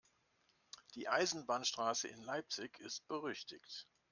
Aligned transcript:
Die 0.95 1.09
Eisenbahnstraße 1.09 2.07
in 2.07 2.23
Leipzig 2.23 2.79
ist 2.79 3.05
berüchtigt. 3.07 3.87